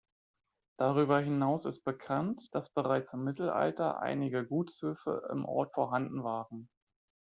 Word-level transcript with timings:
Darüber 0.79 1.19
hinaus 1.19 1.65
ist 1.65 1.83
bekannt, 1.83 2.49
dass 2.53 2.71
bereits 2.73 3.13
im 3.13 3.23
Mittelalter 3.23 3.99
einige 3.99 4.43
Gutshöfe 4.47 5.29
im 5.31 5.45
Ort 5.45 5.75
vorhanden 5.75 6.23
waren. 6.23 6.71